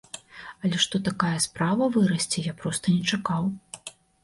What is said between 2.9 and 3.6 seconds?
не чакаў.